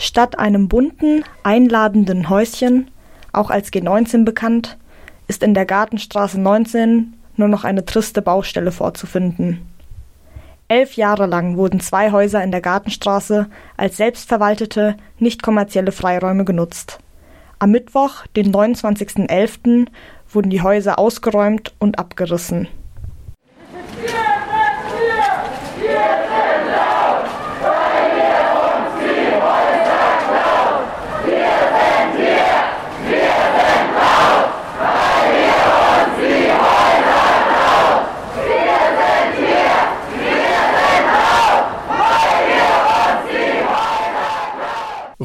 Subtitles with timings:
[0.00, 2.88] Statt einem bunten, einladenden Häuschen,
[3.32, 4.78] auch als G19 bekannt,
[5.26, 9.66] ist in der Gartenstraße 19 nur noch eine triste Baustelle vorzufinden.
[10.68, 17.00] Elf Jahre lang wurden zwei Häuser in der Gartenstraße als selbstverwaltete, nicht kommerzielle Freiräume genutzt.
[17.58, 19.88] Am Mittwoch, den 29.11.,
[20.30, 22.68] wurden die Häuser ausgeräumt und abgerissen.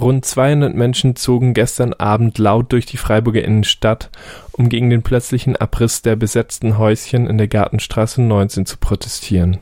[0.03, 4.09] Rund 200 Menschen zogen gestern Abend laut durch die Freiburger Innenstadt,
[4.51, 9.59] um gegen den plötzlichen Abriss der besetzten Häuschen in der Gartenstraße 19 zu protestieren.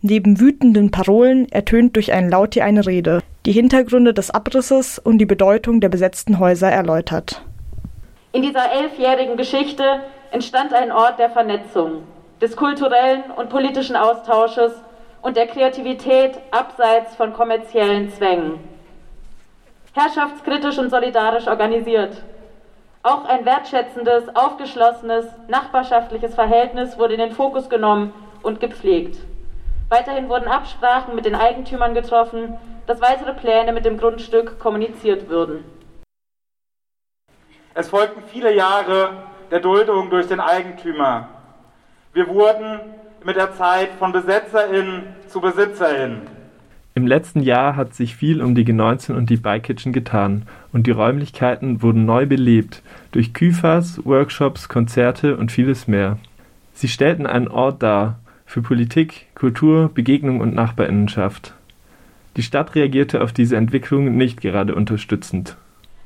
[0.00, 5.26] Neben wütenden Parolen ertönt durch einen Laut eine Rede, die Hintergründe des Abrisses und die
[5.26, 7.42] Bedeutung der besetzten Häuser erläutert.
[8.30, 9.82] In dieser elfjährigen Geschichte
[10.30, 12.04] entstand ein Ort der Vernetzung,
[12.40, 14.70] des kulturellen und politischen Austausches
[15.20, 18.70] und der Kreativität abseits von kommerziellen Zwängen
[19.92, 22.22] herrschaftskritisch und solidarisch organisiert.
[23.02, 29.18] Auch ein wertschätzendes, aufgeschlossenes, nachbarschaftliches Verhältnis wurde in den Fokus genommen und gepflegt.
[29.88, 35.64] Weiterhin wurden Absprachen mit den Eigentümern getroffen, dass weitere Pläne mit dem Grundstück kommuniziert würden.
[37.74, 41.28] Es folgten viele Jahre der Duldung durch den Eigentümer.
[42.12, 42.80] Wir wurden
[43.24, 46.39] mit der Zeit von BesetzerInnen zu BesitzerInnen.
[47.00, 50.86] Im letzten Jahr hat sich viel um die G19 und die Bike Kitchen getan und
[50.86, 56.18] die Räumlichkeiten wurden neu belebt durch Küfers, Workshops, Konzerte und vieles mehr.
[56.74, 61.54] Sie stellten einen Ort dar für Politik, Kultur, Begegnung und Nachbarinnenschaft.
[62.36, 65.56] Die Stadt reagierte auf diese Entwicklung nicht gerade unterstützend.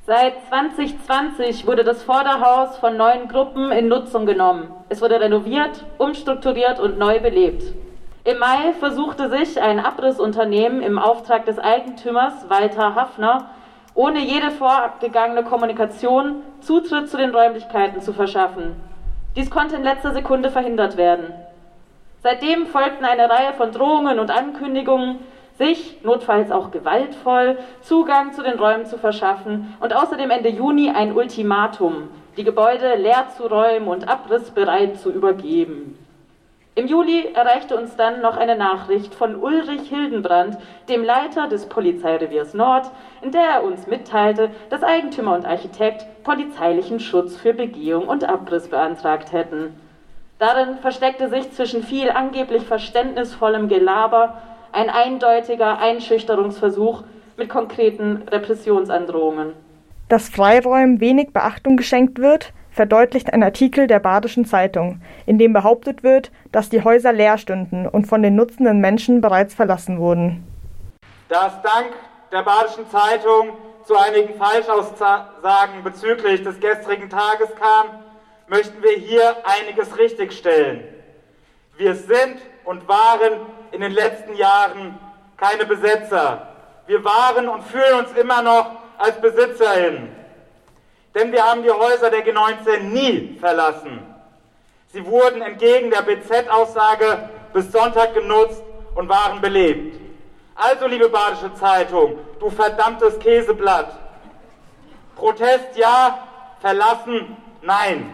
[0.06, 4.68] Seit 2020 wurde das Vorderhaus von neuen Gruppen in Nutzung genommen.
[4.90, 7.64] Es wurde renoviert, umstrukturiert und neu belebt.
[8.26, 13.50] Im Mai versuchte sich ein Abrissunternehmen im Auftrag des Eigentümers Walter Hafner
[13.94, 18.76] ohne jede vorgegangene Kommunikation Zutritt zu den Räumlichkeiten zu verschaffen.
[19.36, 21.34] Dies konnte in letzter Sekunde verhindert werden.
[22.22, 25.18] Seitdem folgten eine Reihe von Drohungen und Ankündigungen,
[25.58, 31.14] sich, notfalls auch gewaltvoll, Zugang zu den Räumen zu verschaffen und außerdem Ende Juni ein
[31.14, 32.08] Ultimatum,
[32.38, 35.98] die Gebäude leer zu räumen und abrissbereit zu übergeben.
[36.76, 40.58] Im Juli erreichte uns dann noch eine Nachricht von Ulrich Hildenbrand,
[40.88, 42.90] dem Leiter des Polizeireviers Nord,
[43.22, 48.68] in der er uns mitteilte, dass Eigentümer und Architekt polizeilichen Schutz für Begehung und Abriss
[48.68, 49.78] beantragt hätten.
[50.40, 54.42] Darin versteckte sich zwischen viel angeblich verständnisvollem Gelaber
[54.72, 57.04] ein eindeutiger Einschüchterungsversuch
[57.36, 59.52] mit konkreten Repressionsandrohungen.
[60.08, 66.02] Dass Freiräumen wenig Beachtung geschenkt wird, verdeutlicht ein Artikel der Badischen Zeitung, in dem behauptet
[66.02, 70.44] wird, dass die Häuser leer stünden und von den nutzenden Menschen bereits verlassen wurden.
[71.28, 71.92] Da es dank
[72.32, 73.50] der Badischen Zeitung
[73.84, 78.00] zu einigen Falschaussagen bezüglich des gestrigen Tages kam,
[78.48, 80.82] möchten wir hier einiges richtigstellen.
[81.76, 83.40] Wir sind und waren
[83.70, 84.98] in den letzten Jahren
[85.36, 86.48] keine Besetzer.
[86.86, 90.23] Wir waren und fühlen uns immer noch als BesitzerInnen.
[91.14, 94.00] Denn wir haben die Häuser der G19 nie verlassen.
[94.88, 98.62] Sie wurden entgegen der BZ-Aussage bis Sonntag genutzt
[98.94, 99.96] und waren belebt.
[100.56, 103.98] Also, liebe Badische Zeitung, du verdammtes Käseblatt.
[105.16, 106.28] Protest ja,
[106.60, 108.06] verlassen nein.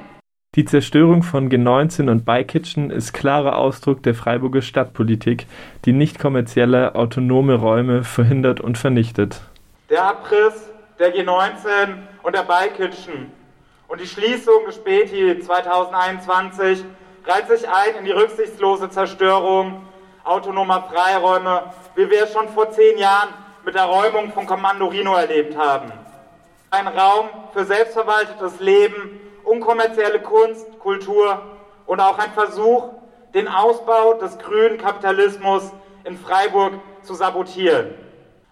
[0.56, 5.46] Die Zerstörung von G19 und Beikitchen ist klarer Ausdruck der Freiburger Stadtpolitik,
[5.84, 9.42] die nicht kommerzielle, autonome Räume verhindert und vernichtet.
[9.90, 13.32] Der Abriss der G19 und der Beikitchen.
[13.88, 16.84] Und die Schließung des Späti 2021
[17.26, 19.86] reiht sich ein in die rücksichtslose Zerstörung
[20.24, 23.30] autonomer Freiräume, wie wir es schon vor zehn Jahren
[23.64, 25.92] mit der Räumung von Kommando Rino erlebt haben.
[26.70, 31.42] Ein Raum für selbstverwaltetes Leben, unkommerzielle Kunst, Kultur
[31.86, 32.90] und auch ein Versuch,
[33.34, 35.72] den Ausbau des grünen Kapitalismus
[36.04, 37.94] in Freiburg zu sabotieren.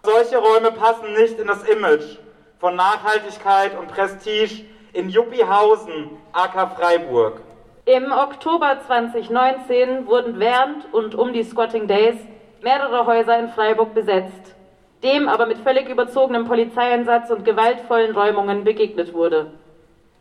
[0.03, 2.17] Solche Räume passen nicht in das Image
[2.59, 7.41] von Nachhaltigkeit und Prestige in Juppihausen, AK Freiburg.
[7.85, 12.17] Im Oktober 2019 wurden während und um die Squatting Days
[12.61, 14.55] mehrere Häuser in Freiburg besetzt,
[15.03, 19.51] dem aber mit völlig überzogenem Polizeieinsatz und gewaltvollen Räumungen begegnet wurde.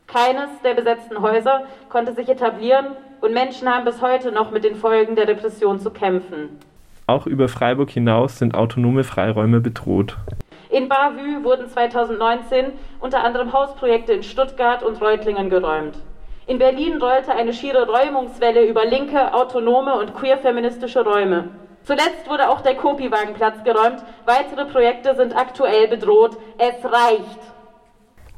[0.06, 2.86] Keines der besetzten Häuser konnte sich etablieren
[3.20, 6.60] und Menschen haben bis heute noch mit den Folgen der Repression zu kämpfen.
[7.06, 10.16] Auch über Freiburg hinaus sind autonome Freiräume bedroht.
[10.78, 12.66] In Bavü wurden 2019
[13.00, 15.96] unter anderem Hausprojekte in Stuttgart und Reutlingen geräumt.
[16.46, 21.48] In Berlin rollte eine schiere Räumungswelle über linke, autonome und queer-feministische Räume.
[21.82, 24.04] Zuletzt wurde auch der Kopi-Wagenplatz geräumt.
[24.24, 26.36] Weitere Projekte sind aktuell bedroht.
[26.58, 27.40] Es reicht.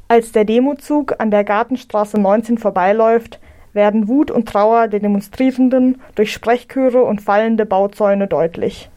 [0.07, 3.39] Als der Demozug an der Gartenstraße 19 vorbeiläuft,
[3.73, 8.89] werden Wut und Trauer der Demonstrierenden durch Sprechchöre und fallende Bauzäune deutlich.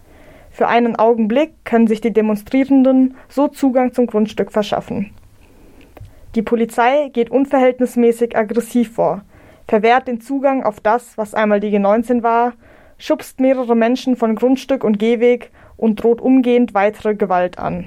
[0.55, 5.11] Für einen Augenblick können sich die Demonstrierenden so Zugang zum Grundstück verschaffen.
[6.37, 9.23] Die Polizei geht unverhältnismäßig aggressiv vor,
[9.67, 12.53] verwehrt den Zugang auf das, was einmal die G19 war,
[12.99, 17.87] schubst mehrere Menschen von Grundstück und Gehweg und droht umgehend weitere Gewalt an.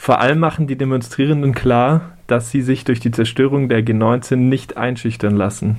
[0.00, 4.78] Vor allem machen die Demonstrierenden klar, dass sie sich durch die Zerstörung der G19 nicht
[4.78, 5.78] einschüchtern lassen.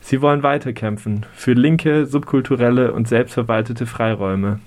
[0.00, 4.60] Sie wollen weiterkämpfen für linke, subkulturelle und selbstverwaltete Freiräume.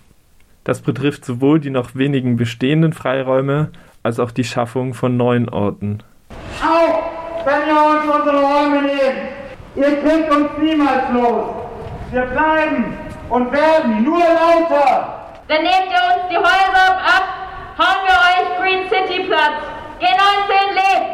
[0.66, 3.70] Das betrifft sowohl die noch wenigen bestehenden Freiräume
[4.04, 6.00] als auch die Schaffung von neuen Orten.
[6.62, 11.56] Auch wenn ihr uns unsere Räume nehmt, ihr kriegt uns niemals los.
[12.12, 12.98] Wir bleiben
[13.30, 15.30] und werden nur lauter.
[15.48, 17.24] Dann nehmt ihr uns die Häuser ab,
[17.78, 18.37] hauen wir euch
[18.68, 19.64] Green City Platz.
[20.02, 21.08] G19 lebt!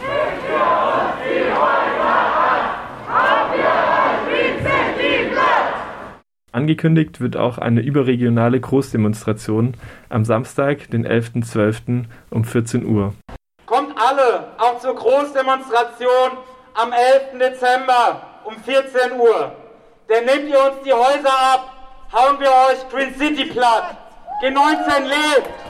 [0.00, 2.78] Nehmt ihr uns die Häuser ab,
[3.10, 6.22] hauen wir euch Green City Platz.
[6.50, 9.74] Angekündigt wird auch eine überregionale Großdemonstration
[10.08, 12.04] am Samstag, den 11.12.
[12.30, 13.12] um 14 Uhr.
[13.66, 16.38] Kommt alle auch zur Großdemonstration
[16.72, 17.38] am 11.
[17.38, 19.52] Dezember um 14 Uhr.
[20.08, 21.70] Denn nehmt ihr uns die Häuser ab,
[22.14, 23.94] hauen wir euch Green City platt.
[24.42, 25.68] G19 lebt!